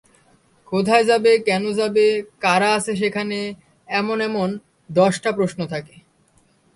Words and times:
কোথায় 0.71 1.05
যাবে, 1.05 1.31
কেন 1.47 1.63
যাবে, 1.79 2.05
কারা 2.41 2.69
আছে 2.77 2.93
সেখানে—এমন 2.95 4.17
এমন 4.21 4.49
দশটা 4.89 5.29
প্রশ্ন 5.37 5.59
থাকে। 5.73 5.95